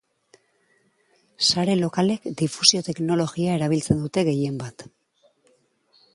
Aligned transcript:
Sare 1.49 1.75
lokalek 1.81 2.25
difusio 2.43 2.81
teknologia 2.89 3.55
erabiltzen 3.59 4.03
dute 4.07 4.27
gehien 4.31 4.61
bat. 4.65 4.89